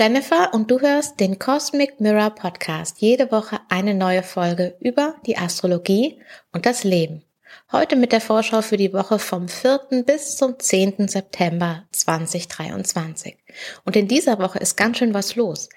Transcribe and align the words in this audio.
Jennifer 0.00 0.54
und 0.54 0.70
du 0.70 0.80
hörst 0.80 1.20
den 1.20 1.38
Cosmic 1.38 2.00
Mirror 2.00 2.30
Podcast. 2.30 3.02
Jede 3.02 3.30
Woche 3.30 3.60
eine 3.68 3.92
neue 3.92 4.22
Folge 4.22 4.74
über 4.80 5.16
die 5.26 5.36
Astrologie 5.36 6.22
und 6.52 6.64
das 6.64 6.84
Leben. 6.84 7.22
Heute 7.70 7.96
mit 7.96 8.12
der 8.12 8.22
Vorschau 8.22 8.62
für 8.62 8.78
die 8.78 8.94
Woche 8.94 9.18
vom 9.18 9.46
4. 9.46 10.02
bis 10.06 10.38
zum 10.38 10.58
10. 10.58 11.06
September 11.06 11.86
2023. 11.92 13.36
Und 13.84 13.94
in 13.94 14.08
dieser 14.08 14.38
Woche 14.38 14.58
ist 14.58 14.78
ganz 14.78 14.96
schön 14.96 15.12
was 15.12 15.36
los. 15.36 15.68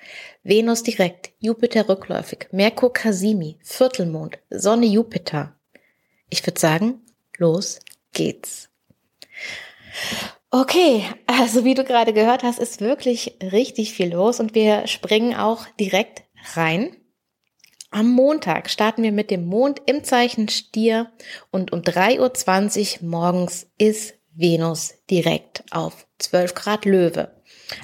Venus 0.41 0.83
direkt, 0.83 1.31
Jupiter 1.39 1.89
rückläufig, 1.89 2.47
Merkur 2.53 2.93
Casimi, 2.93 3.59
Viertelmond, 3.61 4.39
Sonne 4.49 4.85
Jupiter. 4.85 5.53
Ich 6.29 6.47
würde 6.47 6.61
sagen, 6.61 7.01
los 7.37 7.81
geht's. 8.13 8.69
Okay, 10.55 11.03
also 11.25 11.65
wie 11.65 11.73
du 11.73 11.83
gerade 11.83 12.13
gehört 12.13 12.43
hast, 12.43 12.59
ist 12.59 12.79
wirklich 12.79 13.39
richtig 13.41 13.91
viel 13.91 14.13
los 14.13 14.39
und 14.39 14.53
wir 14.53 14.85
springen 14.85 15.33
auch 15.33 15.65
direkt 15.79 16.25
rein. 16.53 16.95
Am 17.89 18.11
Montag 18.11 18.69
starten 18.69 19.01
wir 19.01 19.11
mit 19.11 19.31
dem 19.31 19.47
Mond 19.47 19.81
im 19.87 20.03
Zeichen 20.03 20.49
Stier 20.49 21.11
und 21.49 21.73
um 21.73 21.79
3.20 21.79 23.01
Uhr 23.01 23.09
morgens 23.09 23.65
ist 23.79 24.13
Venus 24.35 24.93
direkt 25.09 25.63
auf 25.71 26.05
12 26.19 26.53
Grad 26.53 26.85
Löwe. 26.85 27.31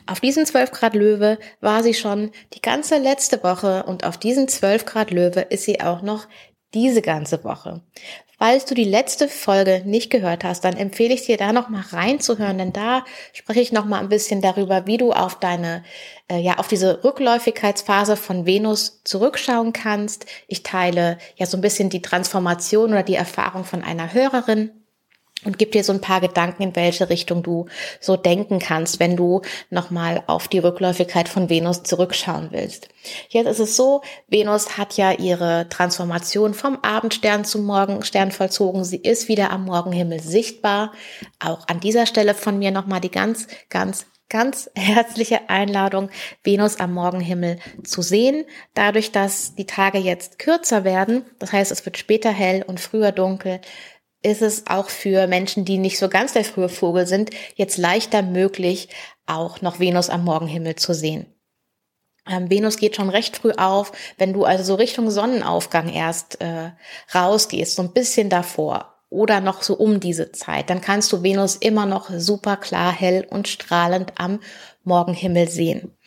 Auf 0.05 0.19
diesen 0.19 0.45
12 0.45 0.69
Grad 0.69 0.93
Löwe 0.93 1.39
war 1.61 1.81
sie 1.81 1.95
schon 1.95 2.29
die 2.53 2.61
ganze 2.61 2.99
letzte 2.99 3.41
Woche 3.41 3.81
und 3.87 4.03
auf 4.03 4.19
diesen 4.19 4.47
12 4.47 4.85
Grad 4.85 5.09
Löwe 5.09 5.41
ist 5.41 5.63
sie 5.63 5.81
auch 5.81 6.03
noch 6.03 6.27
diese 6.73 7.01
ganze 7.01 7.43
Woche. 7.43 7.81
Falls 8.41 8.63
du 8.63 8.73
die 8.73 8.85
letzte 8.85 9.27
Folge 9.27 9.81
nicht 9.85 10.09
gehört 10.09 10.45
hast, 10.45 10.63
dann 10.63 10.77
empfehle 10.77 11.13
ich 11.13 11.25
dir 11.25 11.35
da 11.35 11.51
noch 11.51 11.67
mal 11.67 11.83
reinzuhören, 11.91 12.57
denn 12.57 12.71
da 12.71 13.03
spreche 13.33 13.59
ich 13.59 13.73
noch 13.73 13.83
mal 13.83 13.99
ein 13.99 14.07
bisschen 14.07 14.41
darüber, 14.41 14.87
wie 14.87 14.95
du 14.95 15.11
auf 15.11 15.37
deine 15.39 15.83
äh, 16.31 16.39
ja 16.39 16.57
auf 16.57 16.69
diese 16.69 17.03
Rückläufigkeitsphase 17.03 18.15
von 18.15 18.45
Venus 18.45 19.01
zurückschauen 19.03 19.73
kannst. 19.73 20.25
Ich 20.47 20.63
teile 20.63 21.17
ja 21.35 21.47
so 21.47 21.57
ein 21.57 21.61
bisschen 21.61 21.89
die 21.89 22.01
Transformation 22.01 22.91
oder 22.91 23.03
die 23.03 23.15
Erfahrung 23.15 23.65
von 23.65 23.83
einer 23.83 24.13
Hörerin 24.13 24.71
und 25.45 25.57
gib 25.57 25.71
dir 25.71 25.83
so 25.83 25.93
ein 25.93 26.01
paar 26.01 26.21
Gedanken, 26.21 26.63
in 26.63 26.75
welche 26.75 27.09
Richtung 27.09 27.43
du 27.43 27.67
so 28.01 28.17
denken 28.17 28.59
kannst, 28.59 28.99
wenn 28.99 29.15
du 29.15 29.41
nochmal 29.69 30.23
auf 30.27 30.47
die 30.47 30.59
Rückläufigkeit 30.59 31.29
von 31.29 31.49
Venus 31.49 31.83
zurückschauen 31.83 32.49
willst. 32.51 32.89
Jetzt 33.29 33.47
ist 33.47 33.59
es 33.59 33.75
so, 33.75 34.01
Venus 34.27 34.77
hat 34.77 34.97
ja 34.97 35.13
ihre 35.13 35.67
Transformation 35.69 36.53
vom 36.53 36.79
Abendstern 36.81 37.45
zum 37.45 37.65
Morgenstern 37.65 38.31
vollzogen. 38.31 38.83
Sie 38.83 38.97
ist 38.97 39.29
wieder 39.29 39.51
am 39.51 39.65
Morgenhimmel 39.65 40.19
sichtbar. 40.19 40.91
Auch 41.39 41.67
an 41.67 41.79
dieser 41.79 42.05
Stelle 42.05 42.33
von 42.33 42.59
mir 42.59 42.71
nochmal 42.71 42.99
die 42.99 43.11
ganz, 43.11 43.47
ganz 43.69 44.05
ganz 44.29 44.69
herzliche 44.75 45.49
Einladung, 45.49 46.09
Venus 46.43 46.79
am 46.79 46.93
Morgenhimmel 46.93 47.59
zu 47.83 48.01
sehen. 48.01 48.45
Dadurch, 48.75 49.11
dass 49.11 49.55
die 49.55 49.65
Tage 49.65 49.97
jetzt 49.97 50.39
kürzer 50.39 50.83
werden, 50.83 51.25
das 51.39 51.51
heißt, 51.51 51.71
es 51.71 51.83
wird 51.85 51.97
später 51.97 52.29
hell 52.29 52.63
und 52.65 52.79
früher 52.79 53.11
dunkel, 53.11 53.59
ist 54.21 54.41
es 54.41 54.67
auch 54.67 54.89
für 54.89 55.27
Menschen, 55.27 55.65
die 55.65 55.77
nicht 55.77 55.97
so 55.97 56.09
ganz 56.09 56.33
der 56.33 56.43
frühe 56.43 56.69
Vogel 56.69 57.07
sind, 57.07 57.29
jetzt 57.55 57.77
leichter 57.77 58.21
möglich, 58.21 58.89
auch 59.25 59.61
noch 59.61 59.79
Venus 59.79 60.09
am 60.09 60.25
Morgenhimmel 60.25 60.75
zu 60.75 60.93
sehen. 60.93 61.27
Ähm, 62.27 62.49
Venus 62.49 62.77
geht 62.77 62.95
schon 62.95 63.09
recht 63.09 63.37
früh 63.37 63.51
auf, 63.51 63.91
wenn 64.17 64.33
du 64.33 64.43
also 64.43 64.63
so 64.63 64.75
Richtung 64.75 65.09
Sonnenaufgang 65.09 65.89
erst 65.89 66.41
äh, 66.41 66.71
rausgehst, 67.13 67.75
so 67.75 67.81
ein 67.81 67.93
bisschen 67.93 68.29
davor 68.29 68.95
oder 69.09 69.41
noch 69.41 69.63
so 69.63 69.75
um 69.75 69.99
diese 69.99 70.31
Zeit, 70.31 70.69
dann 70.69 70.81
kannst 70.81 71.11
du 71.11 71.23
Venus 71.23 71.55
immer 71.55 71.85
noch 71.85 72.11
super 72.15 72.57
klar, 72.57 72.91
hell 72.91 73.25
und 73.29 73.47
strahlend 73.47 74.13
am 74.17 74.39
Morgenhimmel 74.83 75.49
sehen. 75.49 75.97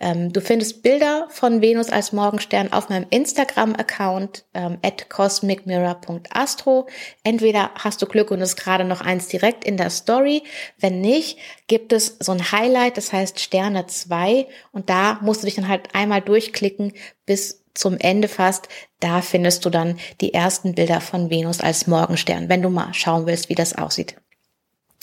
Ähm, 0.00 0.32
du 0.32 0.40
findest 0.40 0.82
Bilder 0.82 1.26
von 1.30 1.62
Venus 1.62 1.90
als 1.90 2.12
Morgenstern 2.12 2.72
auf 2.72 2.88
meinem 2.88 3.06
Instagram-Account 3.10 4.44
ähm, 4.54 4.78
at 4.82 5.08
cosmicmirror.astro. 5.08 6.86
Entweder 7.22 7.70
hast 7.74 8.02
du 8.02 8.06
Glück 8.06 8.30
und 8.30 8.40
ist 8.40 8.56
gerade 8.56 8.84
noch 8.84 9.00
eins 9.00 9.28
direkt 9.28 9.64
in 9.64 9.76
der 9.76 9.90
Story. 9.90 10.42
Wenn 10.78 11.00
nicht, 11.00 11.38
gibt 11.66 11.92
es 11.92 12.16
so 12.20 12.32
ein 12.32 12.52
Highlight, 12.52 12.96
das 12.96 13.12
heißt 13.12 13.40
Sterne 13.40 13.86
2 13.86 14.46
und 14.72 14.90
da 14.90 15.18
musst 15.22 15.42
du 15.42 15.46
dich 15.46 15.56
dann 15.56 15.68
halt 15.68 15.94
einmal 15.94 16.20
durchklicken 16.20 16.92
bis 17.24 17.64
zum 17.76 17.98
Ende 17.98 18.28
fast, 18.28 18.68
da 19.00 19.20
findest 19.20 19.64
du 19.64 19.70
dann 19.70 19.98
die 20.20 20.34
ersten 20.34 20.74
Bilder 20.74 21.00
von 21.00 21.30
Venus 21.30 21.60
als 21.60 21.86
Morgenstern, 21.86 22.48
wenn 22.48 22.62
du 22.62 22.70
mal 22.70 22.94
schauen 22.94 23.26
willst, 23.26 23.48
wie 23.48 23.54
das 23.54 23.76
aussieht. 23.76 24.16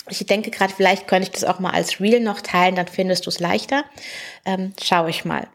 Ich 0.10 0.26
denke 0.26 0.52
gerade, 0.52 0.74
vielleicht 0.74 1.08
könnte 1.08 1.30
ich 1.30 1.32
das 1.32 1.44
auch 1.44 1.60
mal 1.60 1.72
als 1.72 2.00
Reel 2.00 2.20
noch 2.20 2.42
teilen, 2.42 2.76
dann 2.76 2.88
findest 2.88 3.26
du 3.26 3.30
es 3.30 3.40
leichter. 3.40 3.86
Ähm, 4.46 4.74
schau 4.82 5.08
ich 5.08 5.24
mal. 5.26 5.48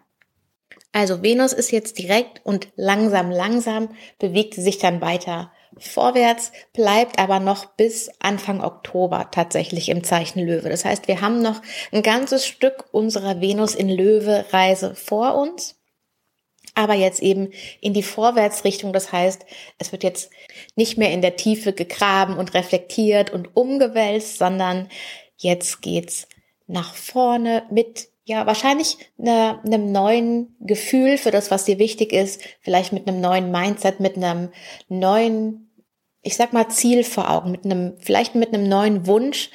Also 0.93 1.23
Venus 1.23 1.53
ist 1.53 1.71
jetzt 1.71 1.99
direkt 1.99 2.41
und 2.45 2.69
langsam, 2.77 3.31
langsam 3.31 3.91
bewegt 4.19 4.55
sie 4.55 4.63
sich 4.63 4.79
dann 4.79 5.01
weiter 5.01 5.53
vorwärts, 5.77 6.51
bleibt 6.73 7.19
aber 7.19 7.41
noch 7.41 7.67
bis 7.67 8.11
Anfang 8.21 8.63
Oktober 8.63 9.29
tatsächlich 9.31 9.91
im 9.91 10.03
Zeichen 10.03 10.41
Löwe. 10.41 10.69
Das 10.69 10.85
heißt, 10.85 11.09
wir 11.09 11.21
haben 11.21 11.43
noch 11.43 11.61
ein 11.93 12.03
ganzes 12.03 12.47
Stück 12.47 12.87
unserer 12.91 13.41
Venus 13.41 13.75
in 13.75 13.89
Löwe 13.89 14.47
Reise 14.51 14.95
vor 14.95 15.37
uns 15.37 15.78
aber 16.79 16.95
jetzt 16.95 17.21
eben 17.21 17.51
in 17.81 17.93
die 17.93 18.05
Vorwärtsrichtung. 18.05 18.93
Das 18.93 19.11
heißt, 19.11 19.45
es 19.79 19.91
wird 19.91 20.05
jetzt 20.05 20.31
nicht 20.77 20.97
mehr 20.97 21.11
in 21.11 21.23
der 21.23 21.35
Tiefe 21.35 21.73
gegraben 21.73 22.39
und 22.39 22.55
reflektiert 22.55 23.31
und 23.31 23.57
umgewälzt, 23.57 24.39
sondern 24.39 24.89
jetzt 25.37 25.83
geht's 25.83 26.29
nach 26.69 26.95
vorne 26.95 27.65
mit 27.71 28.09
ja, 28.25 28.47
wahrscheinlich 28.47 28.99
eine, 29.19 29.59
einem 29.65 29.91
neuen 29.91 30.55
Gefühl 30.61 31.19
für 31.19 31.31
das, 31.31 31.51
was 31.51 31.65
dir 31.65 31.79
wichtig 31.79 32.13
ist, 32.13 32.43
vielleicht 32.61 32.93
mit 32.93 33.09
einem 33.09 33.21
neuen 33.21 33.51
Mindset, 33.51 34.01
mit 34.01 34.17
einem 34.17 34.51
neuen, 34.89 35.73
ich 36.23 36.37
sag 36.37 36.53
mal, 36.53 36.69
Ziel 36.69 37.03
vor 37.05 37.31
Augen, 37.31 37.51
mit 37.51 37.65
einem, 37.65 37.97
vielleicht 37.99 38.35
mit 38.35 38.53
einem 38.55 38.69
neuen 38.69 39.07
Wunsch, 39.07 39.51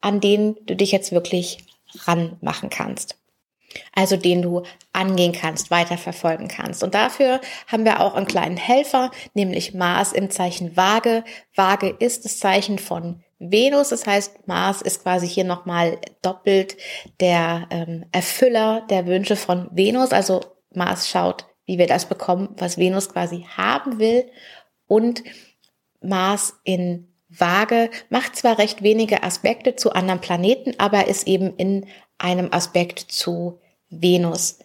an 0.00 0.20
den 0.20 0.56
du 0.66 0.76
dich 0.76 0.92
jetzt 0.92 1.10
wirklich 1.10 1.58
ranmachen 2.04 2.68
kannst 2.70 3.17
also 3.94 4.16
den 4.16 4.42
du 4.42 4.62
angehen 4.92 5.32
kannst, 5.32 5.70
weiterverfolgen 5.70 6.48
kannst. 6.48 6.82
Und 6.82 6.94
dafür 6.94 7.40
haben 7.66 7.84
wir 7.84 8.00
auch 8.00 8.14
einen 8.14 8.26
kleinen 8.26 8.56
Helfer, 8.56 9.10
nämlich 9.34 9.74
Mars 9.74 10.12
im 10.12 10.30
Zeichen 10.30 10.76
Waage. 10.76 11.24
Waage 11.54 11.88
ist 11.88 12.24
das 12.24 12.38
Zeichen 12.38 12.78
von 12.78 13.22
Venus, 13.38 13.90
das 13.90 14.04
heißt, 14.04 14.48
Mars 14.48 14.82
ist 14.82 15.02
quasi 15.02 15.28
hier 15.28 15.44
nochmal 15.44 15.98
doppelt 16.22 16.76
der 17.20 17.68
ähm, 17.70 18.04
Erfüller 18.10 18.84
der 18.90 19.06
Wünsche 19.06 19.36
von 19.36 19.68
Venus. 19.70 20.10
Also 20.10 20.40
Mars 20.74 21.08
schaut, 21.08 21.46
wie 21.64 21.78
wir 21.78 21.86
das 21.86 22.06
bekommen, 22.06 22.48
was 22.56 22.78
Venus 22.78 23.08
quasi 23.08 23.46
haben 23.56 24.00
will. 24.00 24.28
Und 24.88 25.22
Mars 26.00 26.58
in 26.64 27.14
Waage 27.28 27.90
macht 28.08 28.36
zwar 28.36 28.58
recht 28.58 28.82
wenige 28.82 29.22
Aspekte 29.22 29.76
zu 29.76 29.92
anderen 29.92 30.20
Planeten, 30.20 30.74
aber 30.78 31.06
ist 31.06 31.28
eben 31.28 31.54
in 31.56 31.86
einem 32.18 32.52
Aspekt 32.52 32.98
zu 32.98 33.60
Venus 33.90 34.58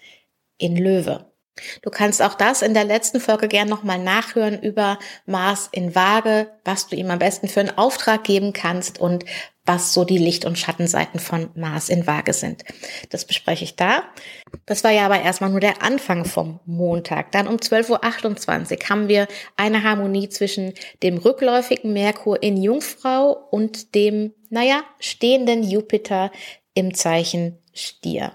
in 0.58 0.76
Löwe. 0.76 1.34
Du 1.84 1.92
kannst 1.92 2.22
auch 2.22 2.34
das 2.34 2.64
in 2.64 2.74
der 2.74 2.84
letzten 2.84 3.20
Folge 3.20 3.48
gern 3.48 3.70
nochmal 3.70 4.00
nachhören 4.00 4.60
über 4.60 4.98
Mars 5.28 5.70
in 5.72 5.94
Waage, 5.94 6.50
was 6.66 6.88
du 6.88 6.96
ihm 6.96 7.12
am 7.12 7.20
besten 7.20 7.48
für 7.48 7.60
einen 7.60 7.78
Auftrag 7.78 8.24
geben 8.24 8.54
kannst 8.54 9.00
und 9.00 9.24
was 9.66 9.94
so 9.94 10.04
die 10.04 10.18
Licht- 10.18 10.46
und 10.46 10.58
Schattenseiten 10.58 11.20
von 11.20 11.50
Mars 11.56 11.90
in 11.90 12.08
Waage 12.08 12.34
sind. 12.34 12.64
Das 13.12 13.26
bespreche 13.26 13.64
ich 13.64 13.76
da. 13.76 14.04
Das 14.66 14.84
war 14.84 14.92
ja 14.92 15.06
aber 15.06 15.22
erstmal 15.22 15.52
nur 15.52 15.60
der 15.60 15.84
Anfang 15.84 16.26
vom 16.26 16.60
Montag. 16.66 17.32
Dann 17.32 17.48
um 17.48 17.58
12.28 17.58 18.72
Uhr 18.72 18.90
haben 18.90 19.08
wir 19.08 19.28
eine 19.56 19.84
Harmonie 19.84 20.28
zwischen 20.30 20.74
dem 21.02 21.18
rückläufigen 21.18 21.94
Merkur 21.94 22.42
in 22.42 22.62
Jungfrau 22.62 23.32
und 23.52 23.96
dem, 23.96 24.34
naja, 24.50 24.84
stehenden 25.00 25.64
Jupiter 25.64 26.32
im 26.74 26.94
Zeichen 26.94 27.58
Stier. 27.74 28.34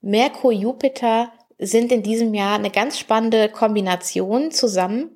Merkur, 0.00 0.52
Jupiter 0.52 1.32
sind 1.58 1.90
in 1.92 2.02
diesem 2.02 2.34
Jahr 2.34 2.56
eine 2.56 2.70
ganz 2.70 2.98
spannende 2.98 3.48
Kombination 3.48 4.50
zusammen. 4.50 5.10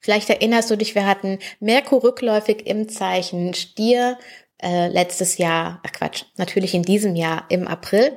Vielleicht 0.00 0.28
erinnerst 0.30 0.70
du 0.70 0.76
dich, 0.76 0.94
wir 0.94 1.06
hatten 1.06 1.38
Merkur 1.60 2.02
rückläufig 2.02 2.66
im 2.66 2.88
Zeichen 2.88 3.54
Stier 3.54 4.18
äh, 4.60 4.88
letztes 4.88 5.38
Jahr, 5.38 5.80
ach 5.86 5.92
Quatsch, 5.92 6.24
natürlich 6.36 6.74
in 6.74 6.82
diesem 6.82 7.14
Jahr 7.14 7.46
im 7.48 7.68
April. 7.68 8.16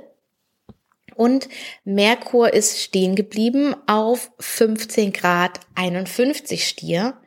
Und 1.15 1.50
Merkur 1.83 2.54
ist 2.54 2.81
stehen 2.81 3.15
geblieben 3.15 3.75
auf 3.86 4.31
15 4.39 5.13
Grad 5.13 5.59
51 5.75 6.68
Stier. 6.68 7.21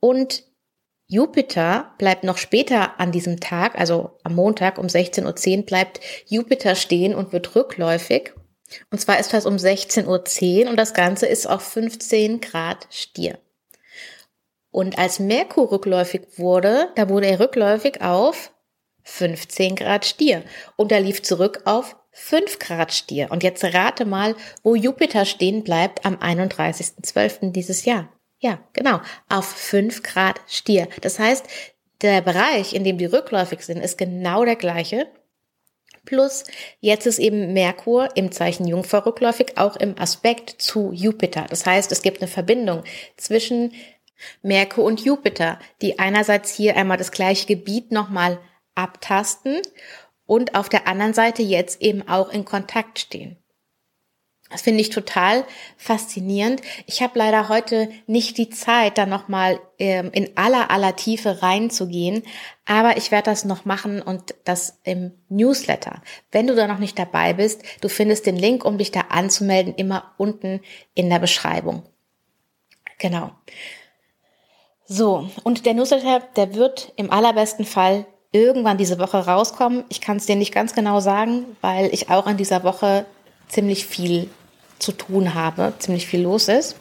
Und 0.00 0.44
Jupiter 1.10 1.94
bleibt 1.96 2.22
noch 2.22 2.36
später 2.36 3.00
an 3.00 3.12
diesem 3.12 3.40
Tag, 3.40 3.78
also 3.78 4.18
am 4.24 4.34
Montag 4.34 4.76
um 4.76 4.86
16.10 4.86 5.56
Uhr 5.56 5.62
bleibt 5.64 6.00
Jupiter 6.26 6.74
stehen 6.74 7.14
und 7.14 7.32
wird 7.32 7.56
rückläufig. 7.56 8.34
Und 8.90 9.00
zwar 9.00 9.18
ist 9.18 9.32
das 9.32 9.46
um 9.46 9.56
16.10 9.56 10.64
Uhr 10.64 10.70
und 10.70 10.76
das 10.76 10.92
Ganze 10.92 11.24
ist 11.24 11.46
auf 11.46 11.62
15 11.62 12.42
Grad 12.42 12.86
Stier. 12.90 13.38
Und 14.70 14.98
als 14.98 15.18
Merkur 15.18 15.72
rückläufig 15.72 16.22
wurde, 16.36 16.90
da 16.94 17.08
wurde 17.08 17.26
er 17.26 17.40
rückläufig 17.40 18.02
auf 18.02 18.52
15 19.04 19.76
Grad 19.76 20.04
Stier 20.04 20.42
und 20.76 20.92
er 20.92 21.00
lief 21.00 21.22
zurück 21.22 21.62
auf 21.64 21.96
5 22.10 22.58
Grad 22.58 22.92
Stier. 22.92 23.28
Und 23.30 23.42
jetzt 23.42 23.64
rate 23.64 24.04
mal, 24.04 24.36
wo 24.62 24.74
Jupiter 24.74 25.24
stehen 25.24 25.64
bleibt 25.64 26.04
am 26.04 26.16
31.12. 26.16 27.52
dieses 27.52 27.86
Jahr. 27.86 28.12
Ja, 28.40 28.60
genau, 28.72 29.00
auf 29.28 29.46
5 29.46 30.02
Grad 30.02 30.40
Stier. 30.46 30.88
Das 31.00 31.18
heißt, 31.18 31.46
der 32.02 32.20
Bereich, 32.20 32.72
in 32.72 32.84
dem 32.84 32.98
die 32.98 33.06
rückläufig 33.06 33.62
sind, 33.62 33.78
ist 33.78 33.98
genau 33.98 34.44
der 34.44 34.56
gleiche. 34.56 35.08
Plus, 36.04 36.44
jetzt 36.80 37.06
ist 37.06 37.18
eben 37.18 37.52
Merkur 37.52 38.16
im 38.16 38.32
Zeichen 38.32 38.66
Jungfrau 38.66 39.00
rückläufig, 39.00 39.58
auch 39.58 39.76
im 39.76 39.98
Aspekt 39.98 40.62
zu 40.62 40.92
Jupiter. 40.92 41.46
Das 41.50 41.66
heißt, 41.66 41.92
es 41.92 42.02
gibt 42.02 42.22
eine 42.22 42.28
Verbindung 42.28 42.84
zwischen 43.16 43.74
Merkur 44.42 44.84
und 44.84 45.04
Jupiter, 45.04 45.58
die 45.82 45.98
einerseits 45.98 46.54
hier 46.54 46.76
einmal 46.76 46.96
das 46.96 47.10
gleiche 47.10 47.46
Gebiet 47.46 47.92
nochmal 47.92 48.38
abtasten 48.74 49.60
und 50.24 50.54
auf 50.54 50.68
der 50.68 50.86
anderen 50.86 51.14
Seite 51.14 51.42
jetzt 51.42 51.82
eben 51.82 52.08
auch 52.08 52.30
in 52.30 52.44
Kontakt 52.44 53.00
stehen. 53.00 53.36
Das 54.50 54.62
finde 54.62 54.80
ich 54.80 54.88
total 54.88 55.44
faszinierend. 55.76 56.62
Ich 56.86 57.02
habe 57.02 57.18
leider 57.18 57.48
heute 57.50 57.90
nicht 58.06 58.38
die 58.38 58.48
Zeit, 58.48 58.96
da 58.96 59.04
nochmal 59.04 59.60
ähm, 59.78 60.10
in 60.12 60.36
aller 60.36 60.70
aller 60.70 60.96
Tiefe 60.96 61.42
reinzugehen, 61.42 62.22
aber 62.64 62.96
ich 62.96 63.10
werde 63.10 63.30
das 63.30 63.44
noch 63.44 63.66
machen 63.66 64.00
und 64.00 64.34
das 64.44 64.78
im 64.84 65.12
Newsletter. 65.28 66.02
Wenn 66.32 66.46
du 66.46 66.54
da 66.54 66.66
noch 66.66 66.78
nicht 66.78 66.98
dabei 66.98 67.34
bist, 67.34 67.62
du 67.82 67.88
findest 67.88 68.24
den 68.24 68.36
Link, 68.36 68.64
um 68.64 68.78
dich 68.78 68.90
da 68.90 69.00
anzumelden, 69.10 69.74
immer 69.74 70.14
unten 70.16 70.60
in 70.94 71.10
der 71.10 71.18
Beschreibung. 71.18 71.82
Genau. 72.98 73.32
So, 74.86 75.28
und 75.44 75.66
der 75.66 75.74
Newsletter, 75.74 76.20
der 76.36 76.54
wird 76.54 76.94
im 76.96 77.10
allerbesten 77.10 77.66
Fall 77.66 78.06
irgendwann 78.32 78.78
diese 78.78 78.98
Woche 78.98 79.18
rauskommen. 79.18 79.84
Ich 79.90 80.00
kann 80.00 80.16
es 80.16 80.26
dir 80.26 80.36
nicht 80.36 80.54
ganz 80.54 80.74
genau 80.74 81.00
sagen, 81.00 81.56
weil 81.60 81.92
ich 81.92 82.10
auch 82.10 82.26
in 82.26 82.38
dieser 82.38 82.64
Woche 82.64 83.04
ziemlich 83.48 83.86
viel 83.86 84.28
zu 84.78 84.92
tun 84.92 85.34
habe, 85.34 85.72
ziemlich 85.78 86.06
viel 86.06 86.22
los 86.22 86.48
ist. 86.48 86.76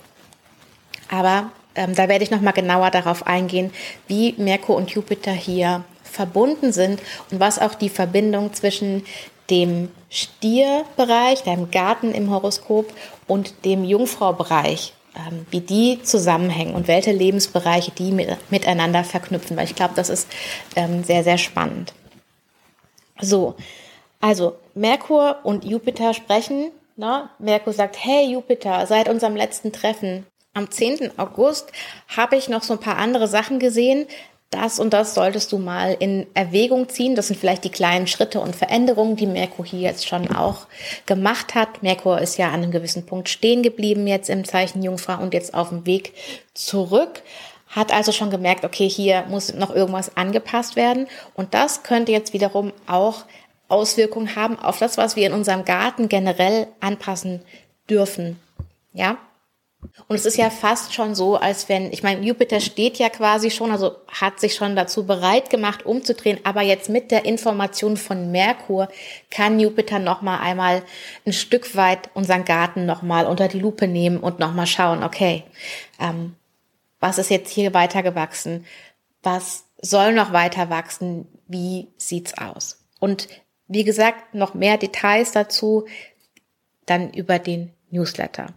Aber 1.10 1.52
ähm, 1.76 1.96
da 1.96 2.08
werde 2.08 2.24
ich 2.24 2.32
nochmal 2.32 2.54
genauer 2.54 2.92
darauf 2.92 3.26
eingehen, 3.26 3.72
wie 4.08 4.36
Merkur 4.38 4.76
und 4.76 4.92
Jupiter 4.92 5.32
hier 5.32 5.84
verbunden 6.04 6.74
sind 6.74 7.02
und 7.32 7.40
was 7.40 7.60
auch 7.60 7.76
die 7.76 7.90
Verbindung 7.90 8.54
zwischen 8.54 9.06
dem 9.50 9.90
Stierbereich, 10.10 11.44
deinem 11.44 11.72
Garten 11.72 12.12
im 12.12 12.32
Horoskop 12.32 12.94
und 13.28 13.66
dem 13.66 13.84
Jungfraubereich 13.86 14.94
ähm, 15.18 15.46
wie 15.50 15.62
die 15.62 16.02
zusammenhängen 16.04 16.76
und 16.76 16.88
welche 16.88 17.12
Lebensbereiche 17.12 17.92
die 17.92 18.12
mit, 18.12 18.30
miteinander 18.52 19.04
verknüpfen, 19.04 19.58
weil 19.58 19.66
ich 19.66 19.76
glaube, 19.76 19.94
das 19.96 20.10
ist 20.10 20.28
ähm, 20.76 21.04
sehr, 21.04 21.24
sehr 21.24 21.38
spannend. 21.38 21.94
So, 23.20 23.56
also 24.20 24.58
Merkur 24.74 25.38
und 25.44 25.66
Jupiter 25.66 26.14
sprechen. 26.14 26.72
Ne? 26.96 27.30
Merkur 27.40 27.74
sagt, 27.74 27.98
hey 28.04 28.32
Jupiter, 28.32 28.86
seit 28.88 29.10
unserem 29.10 29.36
letzten 29.36 29.72
Treffen 29.72 30.26
am 30.54 30.72
10. 30.72 31.20
August 31.20 31.72
habe 32.16 32.36
ich 32.36 32.50
noch 32.50 32.64
so 32.64 32.74
ein 32.74 32.80
paar 32.80 32.98
andere 32.98 33.28
Sachen 33.28 33.60
gesehen, 33.60 34.08
das 34.50 34.80
und 34.80 34.94
das 34.94 35.14
solltest 35.14 35.52
du 35.52 35.58
mal 35.58 35.96
in 36.00 36.26
Erwägung 36.34 36.88
ziehen. 36.88 37.16
Das 37.16 37.28
sind 37.28 37.38
vielleicht 37.38 37.66
die 37.66 37.70
kleinen 37.70 38.08
Schritte 38.08 38.40
und 38.40 38.56
Veränderungen, 38.56 39.18
die 39.18 39.28
Merkur 39.28 39.66
hier 39.66 39.82
jetzt 39.82 40.08
schon 40.08 40.34
auch 40.34 40.68
gemacht 41.06 41.54
hat. 41.54 41.84
Merkur 41.84 42.22
ist 42.22 42.38
ja 42.38 42.48
an 42.48 42.64
einem 42.64 42.72
gewissen 42.72 43.06
Punkt 43.06 43.28
stehen 43.28 43.62
geblieben 43.62 44.08
jetzt 44.08 44.30
im 44.30 44.46
Zeichen 44.46 44.82
Jungfrau 44.82 45.22
und 45.22 45.34
jetzt 45.34 45.54
auf 45.54 45.70
dem 45.70 45.86
Weg 45.86 46.14
zurück. 46.54 47.24
Hat 47.68 47.94
also 47.94 48.14
schon 48.14 48.30
gemerkt, 48.30 48.64
okay, 48.64 48.88
hier 48.88 49.26
muss 49.28 49.54
noch 49.54 49.76
irgendwas 49.76 50.16
angepasst 50.16 50.78
werden. 50.78 51.08
Und 51.36 51.54
das 51.54 51.84
könnte 51.84 52.14
jetzt 52.14 52.32
wiederum 52.32 52.72
auch 52.88 53.26
Auswirkungen 53.68 54.36
haben 54.36 54.58
auf 54.60 54.80
das, 54.80 54.98
was 54.98 55.16
wir 55.16 55.28
in 55.28 55.34
unserem 55.34 55.66
Garten 55.66 56.10
generell 56.10 56.68
anpassen 56.80 57.42
dürfen. 57.90 58.40
Ja, 58.94 59.18
und 60.08 60.16
es 60.16 60.26
ist 60.26 60.38
ja 60.38 60.50
fast 60.50 60.94
schon 60.94 61.16
so, 61.16 61.36
als 61.36 61.70
wenn, 61.70 61.92
ich 61.92 62.02
meine, 62.02 62.26
Jupiter 62.26 62.60
steht 62.60 62.98
ja 62.98 63.10
quasi 63.10 63.52
schon, 63.52 63.72
also 63.72 63.96
hat 64.08 64.40
sich 64.40 64.56
schon 64.56 64.76
dazu 64.76 65.06
bereit 65.06 65.50
gemacht, 65.50 65.86
umzudrehen, 65.86 66.40
aber 66.44 66.62
jetzt 66.62 66.90
mit 66.90 67.12
der 67.12 67.26
Information 67.26 67.98
von 67.98 68.32
Merkur 68.32 68.90
kann 69.30 69.60
Jupiter 69.60 70.00
nochmal 70.00 70.40
einmal 70.40 70.84
ein 71.26 71.34
Stück 71.34 71.76
weit 71.76 72.10
unseren 72.14 72.46
Garten 72.46 72.86
nochmal 72.86 73.26
unter 73.26 73.48
die 73.48 73.60
Lupe 73.60 73.88
nehmen 73.88 74.20
und 74.20 74.40
nochmal 74.40 74.68
schauen, 74.68 75.04
okay, 75.04 75.44
ähm, 76.00 76.36
was 77.00 77.18
ist 77.18 77.30
jetzt 77.30 77.52
hier 77.52 77.74
weiter 77.74 78.02
gewachsen? 78.02 78.66
Was 79.22 79.66
soll 79.80 80.14
noch 80.14 80.34
weiter 80.34 80.70
wachsen? 80.70 81.28
Wie 81.48 81.90
sieht's 81.98 82.36
aus? 82.38 82.84
Und 83.00 83.28
wie 83.68 83.84
gesagt, 83.84 84.34
noch 84.34 84.54
mehr 84.54 84.78
Details 84.78 85.32
dazu 85.32 85.86
dann 86.86 87.12
über 87.12 87.40
den 87.40 87.72
Newsletter. 87.92 88.48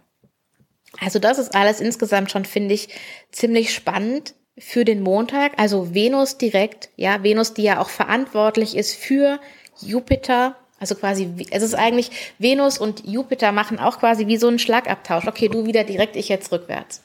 Also 0.99 1.19
das 1.19 1.37
ist 1.37 1.55
alles 1.55 1.79
insgesamt 1.79 2.31
schon, 2.31 2.45
finde 2.45 2.73
ich, 2.73 2.89
ziemlich 3.31 3.73
spannend 3.73 4.33
für 4.57 4.85
den 4.85 5.01
Montag. 5.01 5.53
Also 5.57 5.93
Venus 5.93 6.37
direkt, 6.37 6.89
ja, 6.95 7.23
Venus, 7.23 7.53
die 7.53 7.63
ja 7.63 7.79
auch 7.79 7.89
verantwortlich 7.89 8.75
ist 8.75 8.95
für 8.95 9.39
Jupiter. 9.81 10.55
Also 10.79 10.95
quasi, 10.95 11.29
es 11.51 11.63
ist 11.63 11.75
eigentlich, 11.75 12.11
Venus 12.39 12.77
und 12.77 13.05
Jupiter 13.05 13.51
machen 13.51 13.79
auch 13.79 13.99
quasi 13.99 14.27
wie 14.27 14.37
so 14.37 14.47
einen 14.47 14.59
Schlagabtausch. 14.59 15.27
Okay, 15.27 15.47
du 15.47 15.65
wieder 15.65 15.83
direkt, 15.83 16.15
ich 16.15 16.27
jetzt 16.27 16.51
rückwärts. 16.51 17.03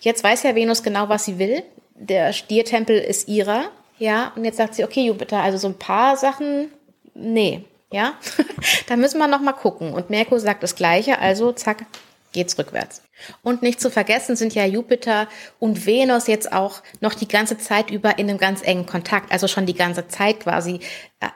Jetzt 0.00 0.24
weiß 0.24 0.42
ja 0.44 0.54
Venus 0.54 0.82
genau, 0.82 1.08
was 1.08 1.26
sie 1.26 1.38
will. 1.38 1.62
Der 1.94 2.32
Stiertempel 2.32 2.96
ist 2.98 3.28
ihrer, 3.28 3.70
ja, 3.98 4.32
und 4.34 4.44
jetzt 4.44 4.56
sagt 4.56 4.74
sie, 4.74 4.84
okay, 4.84 5.04
Jupiter, 5.04 5.42
also 5.42 5.58
so 5.58 5.68
ein 5.68 5.78
paar 5.78 6.16
Sachen, 6.16 6.70
nee, 7.18 7.64
ja, 7.90 8.14
da 8.86 8.96
müssen 8.96 9.18
wir 9.18 9.28
noch 9.28 9.40
mal 9.40 9.52
gucken. 9.52 9.92
Und 9.92 10.10
Merkur 10.10 10.40
sagt 10.40 10.62
das 10.62 10.74
Gleiche, 10.74 11.18
also 11.18 11.52
zack, 11.52 11.86
geht's 12.32 12.58
rückwärts. 12.58 13.02
Und 13.42 13.62
nicht 13.62 13.80
zu 13.80 13.90
vergessen 13.90 14.36
sind 14.36 14.54
ja 14.54 14.64
Jupiter 14.64 15.28
und 15.58 15.86
Venus 15.86 16.26
jetzt 16.26 16.52
auch 16.52 16.82
noch 17.00 17.14
die 17.14 17.28
ganze 17.28 17.58
Zeit 17.58 17.90
über 17.90 18.18
in 18.18 18.28
einem 18.28 18.38
ganz 18.38 18.62
engen 18.62 18.86
Kontakt, 18.86 19.32
also 19.32 19.48
schon 19.48 19.66
die 19.66 19.74
ganze 19.74 20.08
Zeit 20.08 20.40
quasi 20.40 20.80
äh, 21.20 21.28